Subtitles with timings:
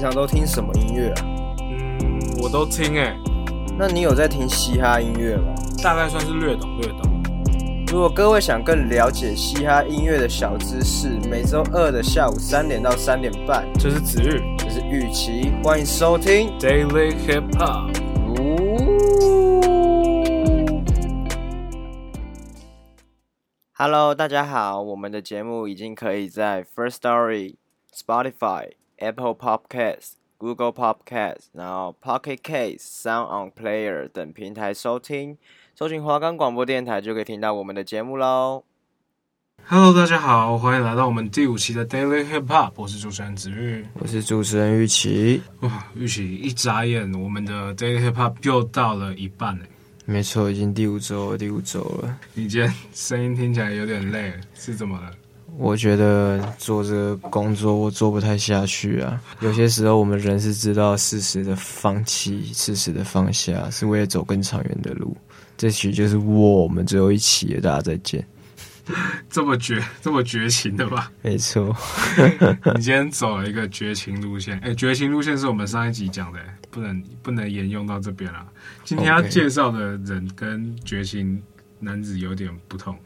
[0.00, 1.26] 平常都听什么音乐啊？
[1.60, 3.14] 嗯，我都听哎。
[3.78, 5.52] 那你有在听嘻哈音乐吗？
[5.82, 7.22] 大概算是略懂略懂。
[7.88, 17.94] 如果各位想更了解嘻哈音乐的小知识，每周二的下午三点到三点半，这是子玉，这是玉琪，欢迎收听 Daily Hip Hop。
[23.74, 27.56] Hello，大家好，我们的节目已经可以在 First Story、
[27.94, 28.79] Spotify。
[29.00, 35.38] Apple Podcast、Google Podcast，然后 Pocket Cast、Sound On Player 等平台收听，
[35.74, 38.64] 搜寻华冈广播电台就可以听到我们的节目喽。
[39.66, 45.42] Hello，大家好，欢迎来到我们第五期的 Daily Hip Hop，我是主持人子玉，我是主持人玉琪。
[45.60, 49.64] 哇，玉琪，一眨眼，我们的 Daily Hip Hop 又到了一半嘞。
[50.04, 52.18] 没错，已经第五周了，第五周了。
[52.34, 55.10] 你今天声音听起来有点累，是怎么了？
[55.58, 59.20] 我觉得做这个工作我做不太下去啊。
[59.40, 65.16] 有些时候我们人是知道适时的放弃，适时的放下，是为了走更长远的路。
[65.56, 68.26] 这期就是我们最后一期了，大家再见。
[69.28, 71.12] 这么绝，这么绝情的吧？
[71.22, 71.76] 没错，
[72.74, 74.58] 你今天走了一个绝情路线。
[74.60, 76.40] 哎，绝情路线是我们上一集讲的，
[76.70, 78.44] 不能不能沿用到这边了。
[78.82, 81.40] 今天要介绍的人跟绝情
[81.78, 82.96] 男子有点不同。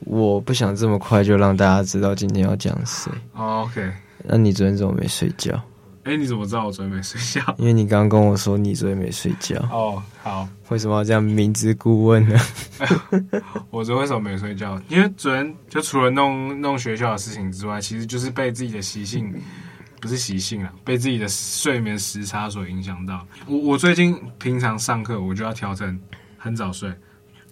[0.00, 3.10] 我不想这么快就让大家知道今天要讲谁。
[3.34, 3.92] Oh, OK，
[4.24, 5.54] 那你昨天怎么没睡觉？
[6.04, 7.42] 哎、欸，你怎么知道我昨天没睡觉？
[7.56, 9.56] 因为你刚刚跟我说你昨天没睡觉。
[9.72, 10.48] 哦，oh, 好。
[10.68, 12.38] 为什么要这样明知故问呢？
[13.70, 14.78] 我昨天为什么没睡觉？
[14.88, 19.32] 因为昨天就除了弄弄学校的事情之外，其实就是被自己的习性，
[19.98, 23.26] 不是习性啊，被自己的睡眠时差所影响到。
[23.46, 25.98] 我我最近平常上课我就要调成
[26.36, 26.92] 很早睡。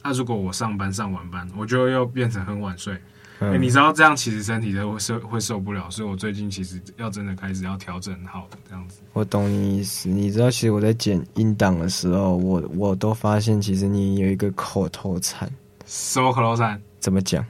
[0.03, 2.95] 那、啊、如果我上班上晚班，我就又变成很晚睡。
[3.39, 9.01] 嗯欸、你知道这样其实身体都会受会受不了，所以我最近其实要真的开始要调整好这样子。
[9.15, 10.09] 我懂你意思。
[10.09, 15.51] 你知道，其实我在剪音档的时候，我我都发现，其实你有一个口头禅。
[15.87, 16.81] 什么口头禅？
[17.01, 17.45] 怎么讲？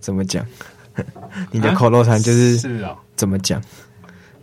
[0.00, 0.44] 怎么讲？
[1.52, 2.96] 你的口头禅就是是啊？
[3.14, 3.62] 怎么讲？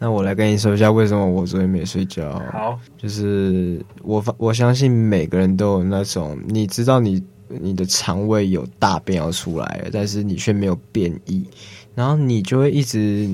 [0.03, 2.41] 那我来跟你说一下为什么我昨天没睡觉。
[2.51, 11.45] 好，就是我我相信每个人都有那种，你知道你你的肠胃有大便要出来了，但是你却没有便意，
[11.93, 13.29] 然后你就会一直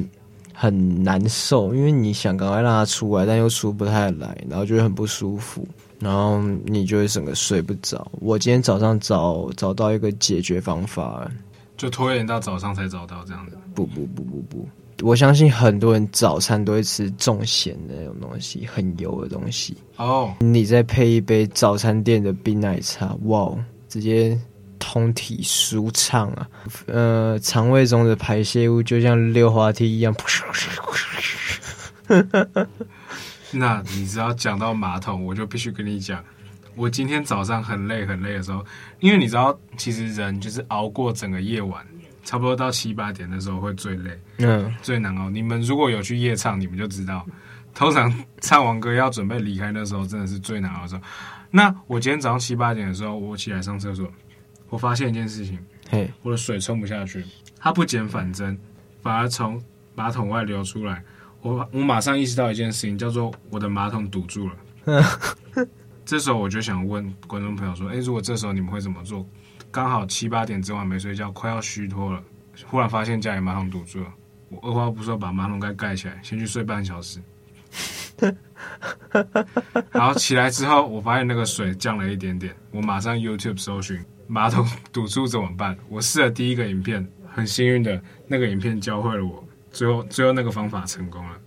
[0.54, 5.66] 很难受，因为你想赶快让它出来，但又出不太来，然后就会很不舒服，
[6.00, 8.06] 然后你就会整个睡不着。
[8.20, 11.32] 我今天早上找找到一个解决方法，
[11.78, 13.58] 就拖延到早上才找到这样子。
[13.74, 14.68] 不不不不不。
[15.04, 19.78] 我相信很多人早餐都会吃重咸的那种东西，很油的东西。
[19.98, 20.32] 哦，oh.
[20.40, 23.56] 你再配一杯早餐店的冰奶茶，哇，
[23.88, 24.36] 直接
[24.80, 26.50] 通体舒畅啊！
[26.88, 30.16] 呃，肠胃中的排泄物就像溜滑梯一样。
[33.52, 36.24] 那你只要讲到马桶，我就必须跟你讲，
[36.76, 38.66] 我今天早上很累很累的时候，
[39.00, 41.86] 因为你知道，其实人就是熬过整个夜晚。
[42.28, 45.30] 差不多到七八点的时候会最累，嗯，最难熬。
[45.30, 47.26] 你们如果有去夜唱，你们就知道，
[47.74, 51.02] 通常唱完歌要准备离开的时候，真的是最难熬的时候。
[51.50, 54.12] 那我今天早上七八点的时候，我起来上厕所，
[54.68, 55.58] 我发现一件事情，
[55.90, 57.24] 嘿，我的水冲不下去，
[57.58, 58.58] 它不减反增，
[59.02, 59.64] 反而从
[59.96, 61.02] 马桶外流出来。
[61.42, 65.66] 我我马上意识到一件事情，叫做我的马桶堵住了。
[66.04, 69.26] 这时候我就想问观众朋友说，诶，如果这时候你们会怎么做？
[69.72, 72.24] 刚好七八点，昨晚没睡觉，快要虚脱了。
[72.66, 74.12] 忽然发现家里马桶堵住了，
[74.50, 77.22] 我二话不说把马桶盖盖起来，先去睡半小时。
[79.92, 85.78] 然后起来之后，我发现那个水降了一点点，我马上 YouTube 搜寻马桶堵住怎么办。
[85.88, 91.38] 我试了第一个影片，很幸运的那个影片教会了我，最后最后那个方法成功了。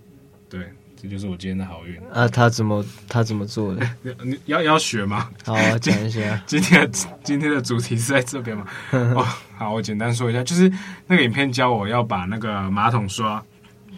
[0.47, 0.71] 对。
[1.01, 2.27] 这就是我今天的好运啊！
[2.27, 3.89] 他怎么他怎么做的？
[4.23, 5.31] 你要要学吗？
[5.43, 6.39] 好，我讲一下。
[6.45, 6.87] 今天
[7.23, 8.67] 今天的主题是在这边吗？
[8.91, 9.25] 哦，
[9.57, 10.71] 好，我简单说一下，就是
[11.07, 13.43] 那个影片教我要把那个马桶刷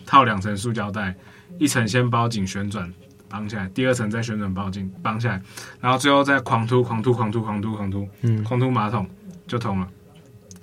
[0.06, 1.14] 套两层塑胶袋，
[1.60, 2.90] 一层先包紧旋转
[3.28, 5.42] 绑起来，第二层再旋转包紧绑起来，
[5.82, 9.06] 然后最后再狂突狂突狂突狂突狂突，嗯，狂突马桶
[9.46, 9.88] 就通了。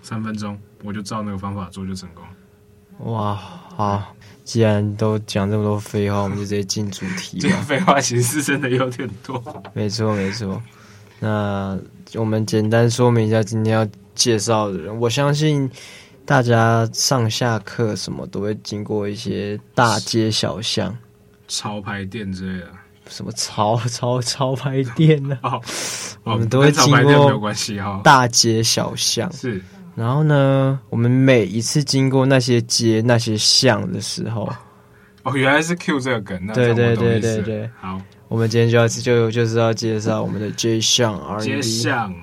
[0.01, 2.31] 三分钟，我就照那个方法做就成功了。
[3.13, 4.17] 哇，好。
[4.51, 7.43] 既然都讲这么多废话，我们就直接进主题吧。
[7.43, 9.41] 这个废话其实是真的有点多。
[9.73, 10.61] 没错，没错。
[11.21, 11.79] 那
[12.15, 15.01] 我们简单说明一下今天要介绍的人。
[15.01, 15.71] 我相信
[16.25, 20.99] 大家上下课什么都会经过一些大街小巷、
[21.47, 22.67] 潮牌店之类的。
[23.09, 25.53] 什么潮 潮潮牌店呢、啊？
[26.27, 29.33] 哦，我们都会经过大街小巷。
[29.33, 29.63] 是。
[29.95, 34.51] 然后呢，我们每一次经过那些街、那些巷的时候，
[35.25, 36.47] 哦，原来是 Q 这个梗。
[36.49, 37.71] 对对对对对。
[37.81, 41.45] 好，我们今天就要就就是要介绍我们的 Jay Sean R&B。
[41.45, 42.15] 街巷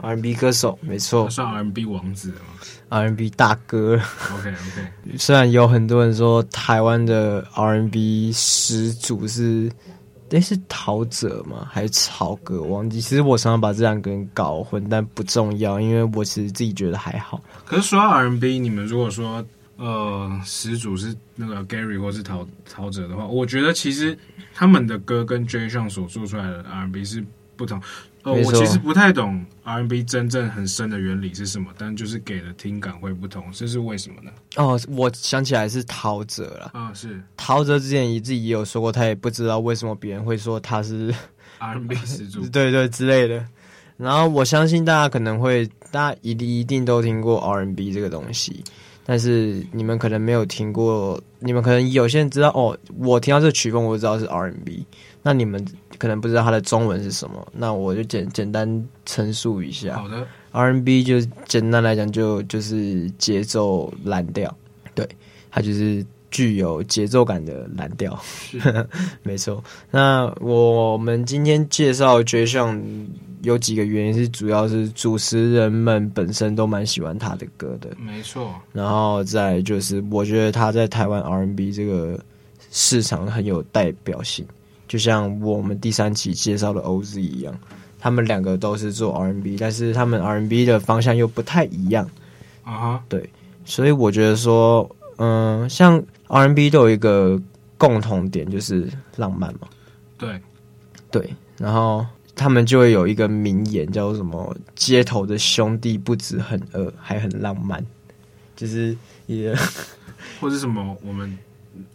[0.00, 4.00] R&B 歌手，没错，算 R&B 王子了吗？R&B 大哥。
[4.34, 5.16] OK OK。
[5.18, 9.70] 虽然有很多人说台湾的 R&B 始祖是。
[10.30, 11.68] 但，是陶喆吗？
[11.70, 12.62] 还是曹格？
[12.62, 13.00] 忘记。
[13.00, 17.42] 其实我常常把这两个人搞混，但不重要，因为我其实自己觉得还好。
[17.64, 19.44] 可是说到 R&B，你们如果说
[19.76, 24.16] 呃始祖是那个 Gary 或是陶陶喆的话，我觉得其实
[24.54, 27.24] 他们的歌跟 Jay s h n 所做出来的 R&B 是
[27.56, 27.80] 不同。
[28.22, 34.30] 呃，我其实不太懂 R&B 真正很深的原理是什么，但就是给的听感会不同，这是为什么呢？
[34.56, 36.70] 哦，我想起来是陶喆了。
[36.74, 41.14] 啊、哦，是陶喆之前也自己也有说过，他也不知道为什么别人会说他是
[42.30, 43.44] 祖，对对之类的。
[43.96, 48.64] 然后我相信大家可能会，大家一定一定都听过 R&B 这个东西，
[49.10, 54.86] 但是你们可能没有听过，你们可能有些人知道哦，我听到这个曲风，我就知道是 R&B。
[55.24, 55.66] 那你们
[55.98, 59.96] 可能不知道它的中文是什么，那我就简简单陈述一下。
[59.96, 64.56] 好的，R&B 就简单来讲就就是节奏蓝调，
[64.94, 65.04] 对，
[65.50, 68.16] 它就是具有节奏感的蓝调，
[69.24, 69.60] 没错。
[69.90, 72.80] 那我们今天介绍 Jay Sean
[73.42, 78.54] 有几个原因是，主要是主持人们本身都蛮喜欢他的歌的，没错。
[78.72, 82.18] 然后再就是，我觉得他在台湾 R&B 这个
[82.70, 84.46] 市场很有代表性。
[84.86, 87.56] 就像我们第三期介绍的 OZ 一样，
[87.98, 92.10] 他们两个都是做 R&B，但是他们 R&B 的方向又不太一样
[92.64, 92.94] 啊。
[92.94, 93.00] Uh huh.
[93.08, 93.30] 对，
[93.64, 97.40] 所以我觉得说，嗯、呃，像 R&B 都有一个
[97.78, 99.68] 共同点，就是浪漫嘛。
[100.18, 100.40] 对，
[101.10, 102.04] 对，然后
[102.40, 107.84] 他们就会有一个名言，叫做什么“街头的兄弟不止很饿，还很浪漫”，
[108.56, 108.96] 就是
[109.26, 109.54] 也
[110.40, 111.36] 或是什么我们。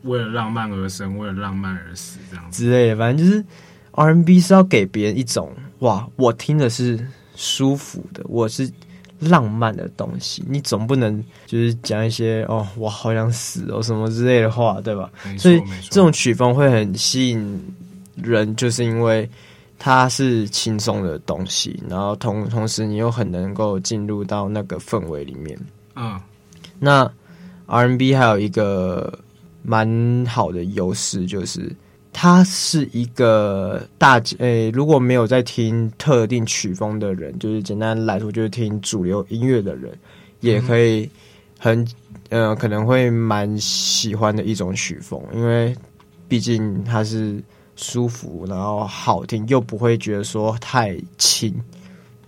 [0.04, 3.44] 为了浪漫而生，为了浪漫而死，这样子之类的，反正就是
[3.92, 7.06] R&B 是要给别人一种哇，我听的是
[7.36, 8.72] 舒服的，我是
[9.20, 10.44] 浪漫的东西。
[10.48, 15.12] 你总不能就是讲一些哦，我好想死哦什么之类的话，对吧？
[15.38, 17.62] 所以这种曲风会很吸引
[18.16, 19.30] 人，就是因为
[19.78, 25.60] 它是轻松的东西，然后同同时你又很能够进入到那个氛围里面。
[25.96, 26.20] 嗯，
[26.80, 27.12] 那
[27.68, 29.20] R&B 还有一个。
[29.68, 31.76] 蛮好的优势就是，
[32.14, 39.92] 它是一个大诶、欸，如果没有在听特定曲风的人，就是简单来说，就是听主流音乐的人，
[40.40, 41.10] 也可以
[41.58, 41.84] 很
[42.30, 45.76] 呃，可能会蛮喜欢的一种曲风，因为
[46.28, 47.44] 毕竟它是
[47.76, 51.54] 舒服，然后好听，又不会觉得说太轻。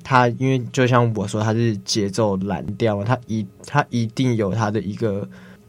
[0.04, 5.28] 它因为就像我说，它是节奏蓝调，它一它一定有它的一个。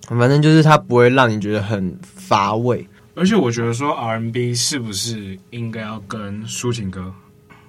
[0.09, 7.12] 反正就是它不会让你觉得很乏味，而且我觉得说 R&B 是不是应该要跟抒情歌，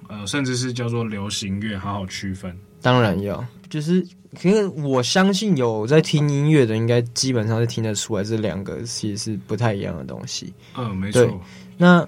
[0.08, 2.56] 呃，甚至是叫做流行乐好好区分？
[2.80, 3.96] 当然要，就是
[4.42, 10.54] 因为我相信有在听音乐的，应该基本上是听得出来这两个其实是不太一样的东西。
[10.78, 11.38] 嗯，没错。
[11.80, 12.06] 对，那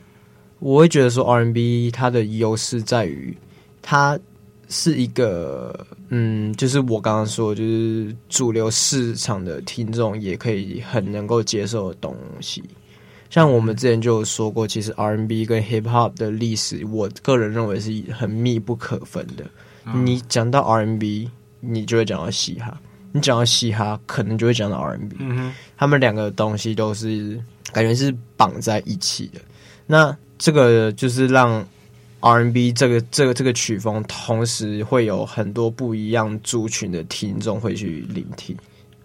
[0.58, 3.36] 我会觉得说 R&B 它的优势在于
[3.80, 4.18] 它。
[4.74, 12.64] 是一个，嗯，就是我刚刚说，就是主流市场的听众也可以很能够接受的东西。
[13.28, 19.44] 像我们之前就有说过，其实 R&B 跟 Hip Hop 的历史，我个人认为是很密不可分的。
[19.84, 21.28] 嗯、你讲到 R&B，
[21.60, 22.74] 你就会讲到嘻哈；
[23.12, 25.16] 你讲到嘻哈，可能就会讲到 R&B。
[25.18, 27.38] 嗯哼，他们两个东西都是
[27.74, 29.40] 感觉是绑在一起的。
[29.92, 31.62] 那这个就是让。
[32.24, 38.56] R&B 这个这个这个曲风，同时会有很多不一样族群的听众会去聆听，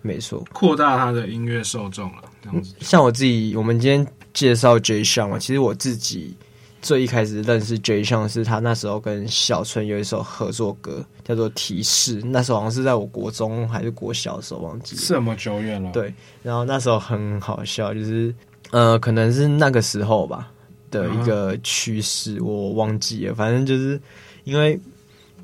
[0.04, 2.26] 没错，扩大他的音乐受众了。
[2.44, 6.38] 这样子，像我自己，我们今天介绍 Jay Sean 嘛，其实我自己
[6.80, 15.92] 最一开始认识 Jay Sean 是他那时候跟小春有一首合作歌，叫做《提示》，那时候好像是在我国中还是国小的时候，忘记这么久远了。
[15.92, 16.14] 对，
[16.44, 18.32] 然后那时候很好笑，就是
[18.70, 20.52] 呃，可能是那个时候吧。
[20.92, 23.34] 的一个趋势，我忘记了。
[23.36, 24.00] 反正就是
[24.44, 24.80] 因为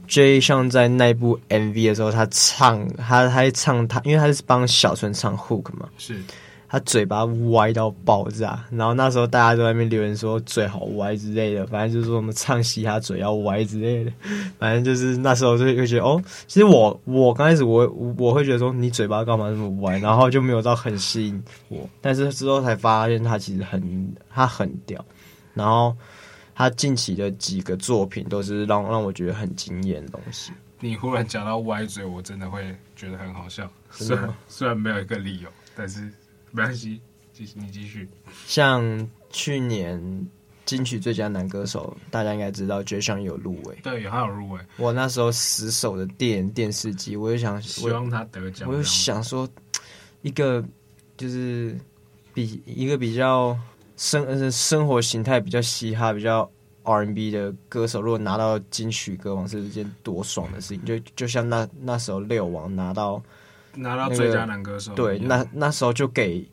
[0.07, 6.21] Jay Sean 在那部 MV 的时候，他唱，他他唱他，因为他是帮小春唱 Hook 嘛，是，
[6.67, 14.11] 他嘴巴歪到爆炸，然后那时候大家都在那边留言说嘴好歪之类的，反正就是说我们唱嘻哈嘴要歪之类的，
[14.59, 25.03] 反正就是那时候就会觉得哦，其实我我刚开始我我会觉得说你嘴巴干嘛那么歪，然后就没有到很吸引我，但是之后才发现他其实很他很屌，
[25.53, 25.95] 然后
[26.55, 30.51] 他近期的几个作品都是让让我觉得很惊艳的东西。
[30.79, 36.11] 你忽然讲到歪嘴，我真的会觉得很好笑，虽然虽然没有一个理由，但是。
[36.55, 37.01] 没关系，
[37.33, 38.07] 继续你继续。
[38.45, 40.29] 像去年
[40.65, 43.75] 金曲最佳男歌手，大家应该知道，Jay Sean 有入围。
[43.81, 44.61] 对，有他有入围。
[44.77, 48.69] 我那时候死守的电电视机，我就想希望他得奖。
[48.69, 49.49] 我就想说，
[50.21, 50.63] 一个
[51.17, 51.75] 就是
[52.35, 53.57] 比一个比较
[53.97, 56.49] 生生活形态比较嘻哈、比较
[56.83, 60.83] R&B 的歌手，如果拿到金曲歌王，是一件多爽的事情。
[60.85, 63.21] 就就像那那时候六王拿到。
[63.75, 66.47] 拿到最佳男歌手，对，那那时候就给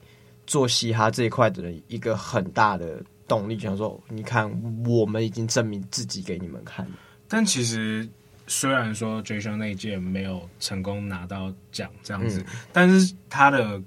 [0.47, 4.51] 做嘻哈这一块的人一个很大的动力，想说，你看，
[4.87, 6.87] 我们已经证明自己给你们看。
[7.29, 8.09] 但其实，
[8.47, 13.79] 虽然说 Sean 那一届没有成功拿到奖这样子，嗯、但是他的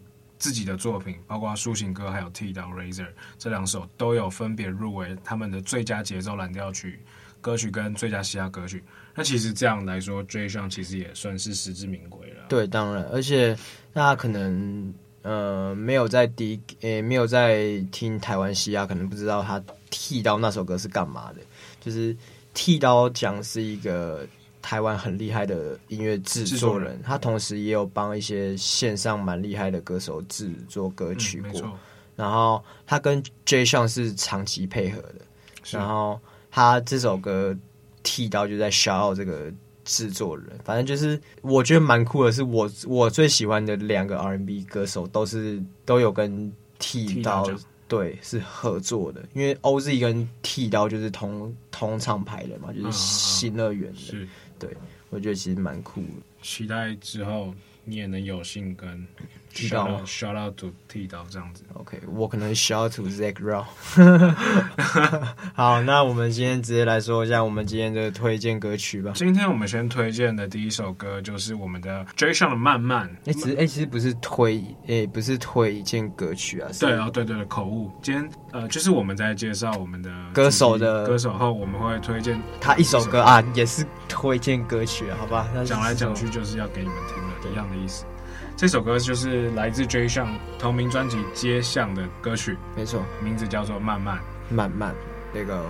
[0.43, 3.05] 自己的作品，包括《抒情歌》还有《剃刀 Razor》
[3.37, 6.99] 这两首，都有分别入围他们的最佳节奏蓝调曲
[7.39, 8.83] 歌曲跟最佳嘻哈歌曲。
[9.15, 12.43] 那其实这样来说，Jay Sean 其实也算是实至名归了。
[12.49, 13.55] 对，当然，而且
[13.93, 21.39] 大家可能呃没有在第诶没有在听台湾戏啊，可能不知道他剃刀那首歌是干嘛的。
[21.79, 22.13] 就是
[22.53, 24.27] 剃刀奖是一个
[24.63, 31.61] 台湾很厉害的音乐制作人，他同时也有帮一些线上蛮厉害的歌手制作歌曲过。
[31.61, 31.73] 嗯、
[32.15, 35.21] 然后他跟 Jay Sean 是长期配合的，
[35.69, 37.55] 然后他这首歌。
[38.05, 39.49] 剃刀就在 shout 这个
[39.85, 47.49] 制作人，反正就是我觉得蛮酷的，是我我最喜欢的两个 R&B 歌手都是都有跟剃刀
[47.95, 54.75] 对是合作的，因为 OZ 跟剃刀就是同同厂牌的嘛，就是新乐园的，是对，
[55.09, 56.07] 我觉得其实蛮酷的，
[56.41, 59.05] 期待之后你也能有幸跟。
[59.53, 61.63] 剃刀，shout out to 剃刀这样子。
[61.73, 63.63] OK，我可能 shout out to Zack Rao。
[65.53, 69.11] 好，那我们今天直接来说一下我们今天的推荐歌曲吧。
[69.15, 73.07] 今天我们先推荐的第一首歌就是我们的 Jay Sean 的《慢慢》。
[73.11, 76.69] 哎、欸，其实哎、欸，其实不是推，哎、欸，不是推荐歌曲啊。
[76.79, 77.91] 对啊，对对对，口误。
[78.01, 85.47] 今天呃，就是我们在介绍我们的歌手的歌手后，我们会推荐他一首歌啊，也是推荐歌曲，好吧？
[85.63, 88.05] 讲来讲去就是要给你们听的一样的意思。
[88.55, 94.19] 这首歌就是来自 Jay Sean 同名专辑《街巷》的歌曲，没错，名字叫做《慢慢。
[94.49, 94.91] 慢慢》。
[95.33, 95.65] 那个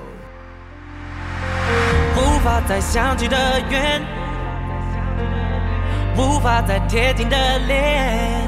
[2.17, 3.37] 无法再想起的
[3.71, 4.01] 远，
[6.17, 8.47] 无法再贴近的脸，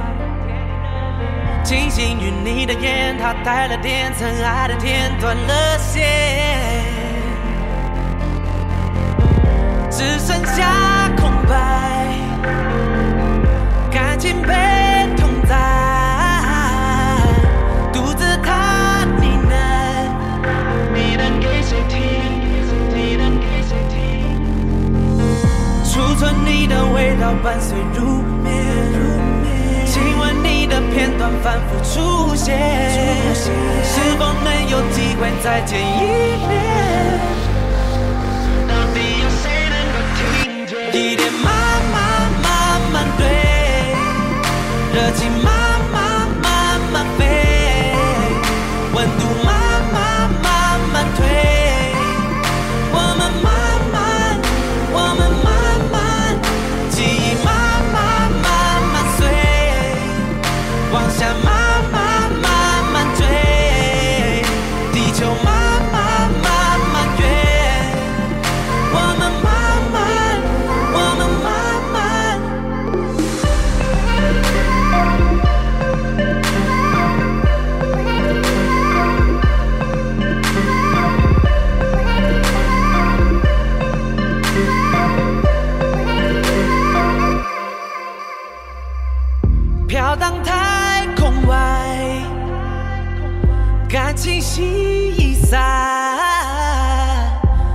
[1.64, 6.04] 庆幸于你的眼，它带了点曾爱的甜，断了线，
[27.26, 28.54] 要伴随入眠，
[29.88, 32.56] 亲吻你的片段反复出现，
[33.34, 33.50] 是
[34.20, 36.04] 否能有机会再见一
[36.46, 36.54] 面？
[38.68, 40.78] 到底有谁能够听见？
[40.94, 41.52] 一点慢
[41.92, 41.98] 慢
[42.44, 42.48] 慢
[42.94, 43.26] 慢对。
[44.94, 45.50] 热情慢
[61.26, 61.65] time I
[94.56, 95.60] 感情稀散，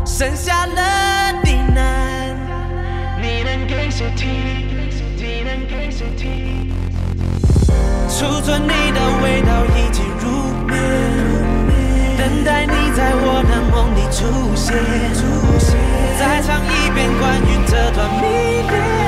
[0.06, 0.72] 剩下了
[1.30, 2.34] 呢喃。
[3.20, 4.30] 你能给谁听？
[5.14, 6.72] 你能给谁听？
[8.08, 10.25] 储存你的味道已经入
[10.66, 10.80] 眠，
[12.16, 14.25] 等待你在我的梦里出
[14.56, 14.75] 现。
[16.18, 18.22] 再唱一遍关于这段迷
[18.70, 19.00] 恋，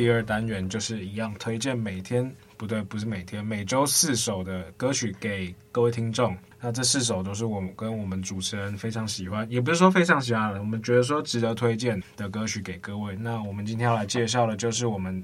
[0.00, 6.34] 第二单元，就是一样推荐每天不对，不是每天，每周四首的歌曲给各位听众。
[6.58, 13.14] 那这四首都是我们跟我们主持人非常喜欢，也不是说非常喜欢的，我们觉得说值得推荐的歌曲给各位。
[13.14, 15.22] 那我们今天要来介绍的就是我们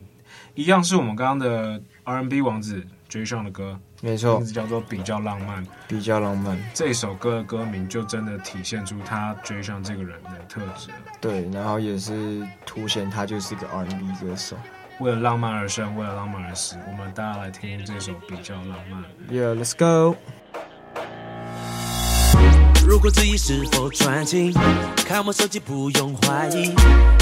[0.55, 5.67] 一样是我们刚刚的 R&B 王子 Jay Sean 的歌，没错，名字叫做比较浪漫。
[5.89, 10.91] 比较浪漫这首歌的歌名就真的体现出他 Jay Sean 这个人的特质。
[11.19, 14.55] 对，然后也是凸显他就是一个 R&B 歌手。
[15.01, 16.77] 为了浪漫而生，为了浪漫而死。
[16.87, 19.05] 我们大家来听这首比较浪漫。
[19.31, 20.19] Yeah，let's go。
[22.87, 24.53] 如果质疑是否专情，
[25.09, 26.75] 看我手机不用怀疑，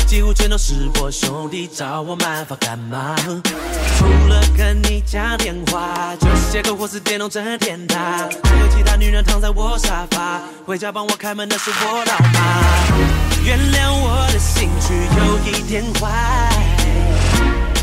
[0.06, 3.14] 几乎全都是我兄弟找我麻烦干嘛？
[3.98, 12.40] 除了跟你讲电话，就写歌或是电动整天打，还有其他女人躺在我沙发，回家帮我开门的是我老妈。
[13.44, 16.08] 原谅我的兴趣有一点坏，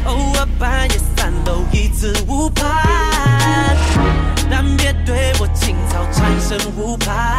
[0.06, 3.78] 偶尔半夜三楼一次误判，
[4.50, 7.31] 但别对我情操产生误判。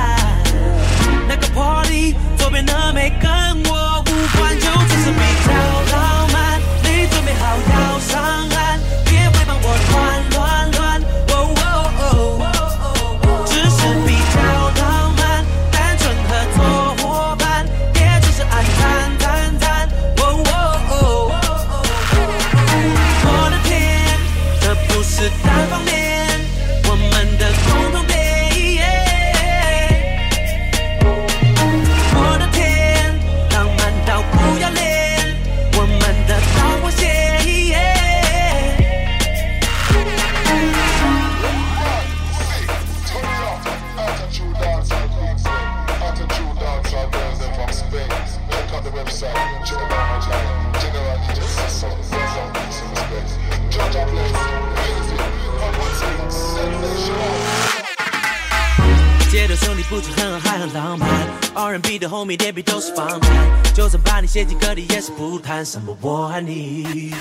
[59.89, 61.09] 不仅很嗨很浪漫
[61.55, 63.31] ，R&B 的 homie 脸皮都是防弹，
[63.75, 67.13] 就算把你写进歌里也是不谈什么我爱你，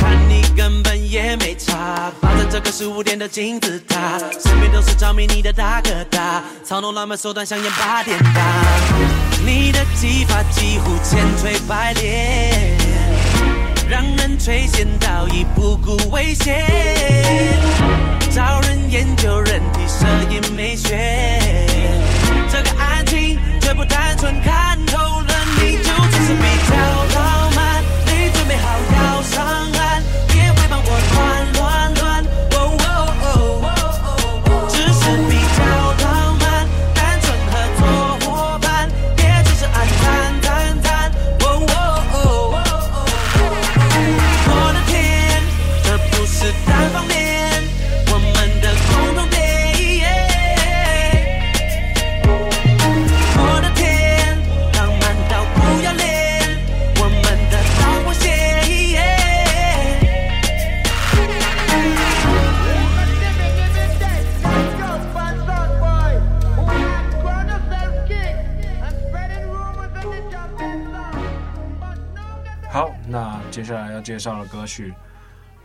[0.00, 8.34] 看你根本也没差，霸占这个十五点的金字塔，身边都是着迷你的大哥大，操弄浪漫手段像演八点档，
[9.44, 12.76] 你的技法几乎千锤百炼，
[13.88, 16.66] 让人垂涎到已不顾危险，
[18.36, 20.90] 找人研究人体摄影美学。
[22.50, 26.95] 这个爱情绝不单纯，看透了你就只是比较
[74.06, 74.94] 介绍的歌曲，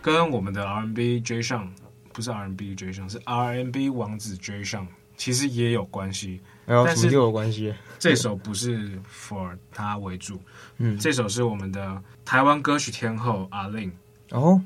[0.02, 1.68] 跟我们的 R&B Jay Sean
[2.12, 7.72] 不是 R&B Jay Sean，是 R&B 王子 Jay Sean，其实也有关系，哎、但是有关系。
[8.00, 10.42] 这首不是 for 他为主，
[10.80, 13.92] 嗯，这首是我们的台湾歌曲天后 A-Lin
[14.32, 14.60] 哦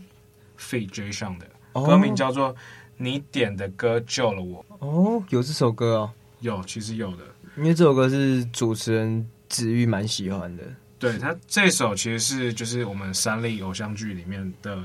[0.57, 2.53] ，feat Jay Sean 的、哦、歌名叫做
[2.95, 4.65] 《你点的歌救了我》。
[4.79, 7.25] 哦，有这首歌哦，有，其实有的，
[7.57, 10.63] 因为这首歌是主持人子玉蛮喜欢的。
[11.11, 14.83] 对，他这首其实是就是我们三立偶像剧里面的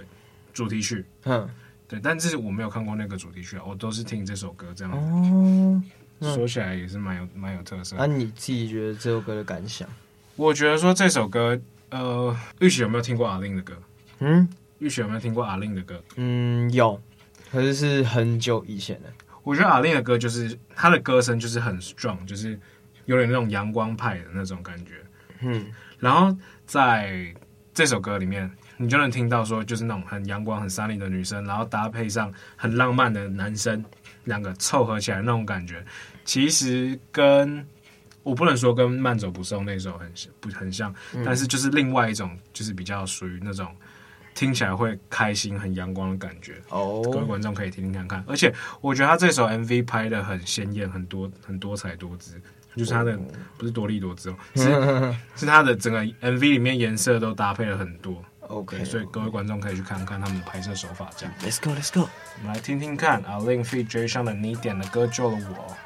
[0.53, 1.49] 主题曲，嗯，
[1.89, 6.27] 对，但是我没有看过那个主题曲，我都是听这首歌这样子。
[6.29, 7.97] 哦，说起来也是蛮有蛮有特色。
[7.97, 9.89] 那、啊、你自己觉得这首歌的感想？
[10.37, 11.59] 我觉得说这首歌，
[11.91, 13.75] 呃，玉玺有没有听过 A-Lin 的歌？
[14.19, 16.03] 嗯，玉玺有没有听过 A-Lin 的歌？
[16.17, 17.01] 嗯，有，
[17.51, 19.13] 可是是很久以前的。
[19.43, 22.59] 我觉得 A-Lin 的歌就是他的歌声就是很 strong，就是
[23.07, 25.03] 有点那种阳光派的那种感觉。
[25.41, 25.67] 嗯。
[26.01, 26.37] 然后
[26.67, 27.33] 在
[27.73, 33.85] 这首歌里面，你就能听到说，就是那种很阳光、很 sunny 的女生，然后搭配上很浪漫的男生，
[34.25, 35.85] 两个凑合起来那种感觉，
[36.25, 37.65] 其实跟
[38.23, 43.75] 我不能说跟慢走不送那首很不很像，但是就是另外一种，就是比较属于那种
[44.35, 46.61] 听起来会开心、很阳光的感觉。
[46.69, 48.25] 哦，各位观众可以听听看看。
[48.27, 52.41] 而且我觉得他这首 MV 拍的很鲜艳，很多很多彩多姿。
[52.77, 53.19] 就是他的
[53.59, 61.11] 不是多利多姿哦，是 是他的整个 MV 里面颜色都搭配了很多，OK，所以各位观众可以去看看他们的拍摄手法。
[61.17, 62.09] 这样，Let's go，Let's go，
[62.41, 63.91] 我们来听听看啊，A-Lin feat.
[63.91, 65.77] Jay Sean 的你点的歌救了我。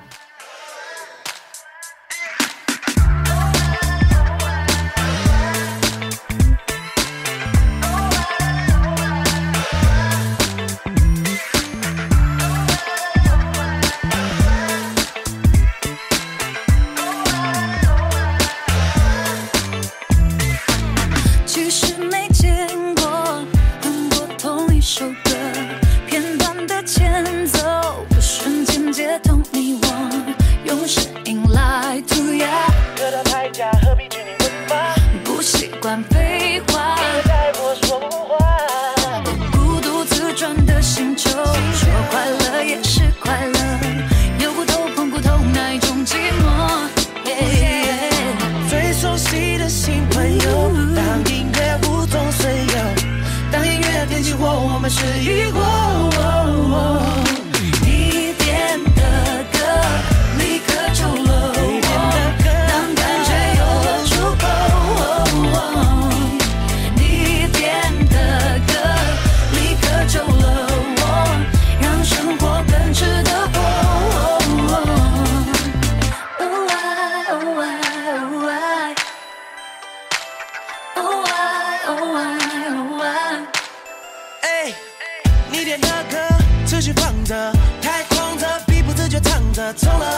[35.35, 36.95] 不习惯废话。
[37.25, 43.59] 太多说不孤独自转的星球说快乐也是快乐
[44.39, 46.89] 有骨头碰骨头那一种寂寞。
[48.69, 52.77] 最熟悉的新朋友当音乐无种所有
[53.51, 55.51] 当音乐点起火我们是一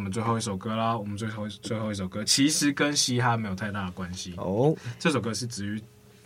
[0.00, 0.96] 我们最后一首歌啦。
[0.96, 4.74] 我们最后最后一首歌其实跟嘻哈没有太大的关系哦。
[4.98, 5.78] 这首歌是子瑜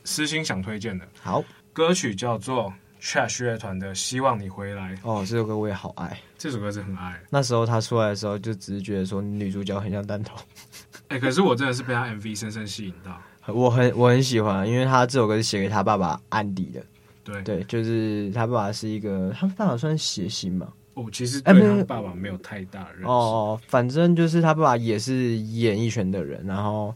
[0.04, 1.04] 私心想推荐的。
[1.20, 4.94] 好，歌曲叫做 Trash 乐团的《希望你回来》。
[5.02, 6.16] 哦，这首歌我也好爱。
[6.38, 7.20] 这首歌是很爱。
[7.28, 10.38] 那时候他出来的时候，就只是觉得说女主角很像弹头。
[11.10, 13.20] 哎、欸，可是我真的是被他 MV 深深吸引到。
[13.52, 16.80] 我很我很喜欢，因为他这首歌是写给他爸爸安迪的。
[17.24, 20.72] 对对，就是他爸爸是一个，他爸爸算谐星嘛。
[20.94, 23.06] 哦，其实对他爸爸没有太大认识。
[23.06, 26.94] 哦，反正就是他爸爸也是演艺圈的人，然后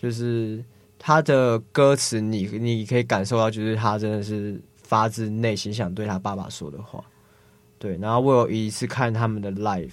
[0.00, 0.64] 就是
[0.98, 7.04] 他的歌词，你你可以感受到，就是他真的是发自内心想对他爸爸说的话。
[7.78, 9.92] 对，然后我有一次看他们的 live，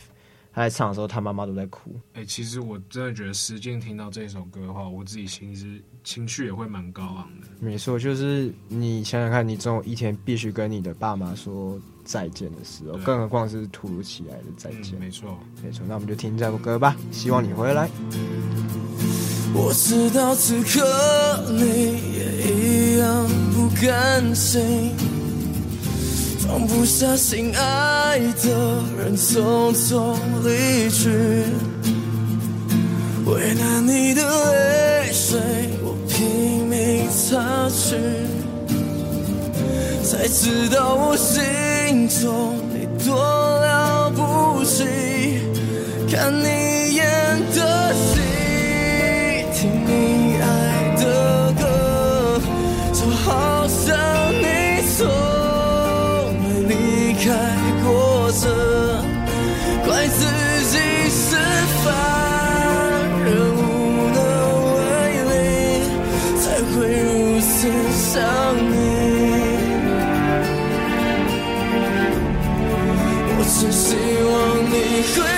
[0.56, 1.92] 他在唱的时候，他妈妈都在哭。
[2.14, 7.48] 哎、欸，其实我真的觉得，实际听到这首歌的话，我自己其实情绪也会蛮高昂的。
[7.60, 14.96] 没错，就是你想想看，你总有一天必须跟你的爸妈说再见的时候，更何况是突如其来的再见。
[14.96, 15.84] 嗯、没错，没错。
[15.90, 16.96] 那我们就听这首歌吧。
[17.12, 17.90] 希望你回来。
[19.54, 21.66] 我知道此刻你
[22.14, 24.92] 也一样不甘心，
[26.48, 31.10] 放不下心爱的人匆匆离去，
[33.26, 35.40] 为难你的泪水，
[35.84, 37.96] 我拼命擦去，
[40.04, 44.84] 才知道我心中你多了不起，
[46.10, 46.75] 看你
[74.96, 75.35] 你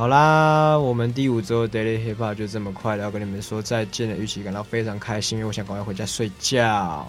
[0.00, 7.06] 好啦，我们第五周 Daily Hip Hop 就这么快的，要跟你们说再见了，预期感到非常开心，因为我想赶快回家睡觉。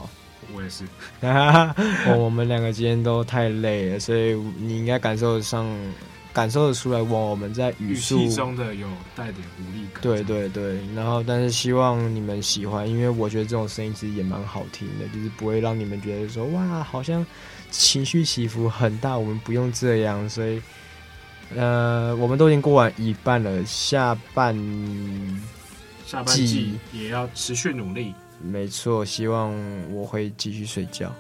[0.54, 0.84] 我也是，
[2.20, 5.66] 我们两个今天都太累了，所以你应该感受上
[6.34, 10.02] 感受得出来，我们在语速中的有带点无力感。
[10.02, 17.26] 对对对，然后但是希望你们喜欢，因为我觉得这种声音其实也蛮好听的，就是不会让你们觉得说哇，好像
[17.70, 20.62] 情绪起伏很大，我们不用这样，所以。
[21.56, 24.56] 呃，我们都已经过完一半了，下半
[26.06, 28.14] 下半季也要持续努力。
[28.44, 29.54] 没错，希望
[29.94, 31.14] 我会继续睡觉。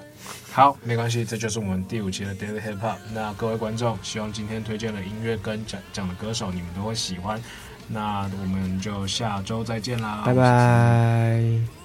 [0.51, 2.97] 好，没关系，这就是我们第五期的 Daily Hip Hop。
[3.13, 7.41] 那各位观众，希望今天推荐的音乐跟讲讲的歌手你们都会喜欢。
[7.87, 11.80] 那我们就下周再见啦，拜拜。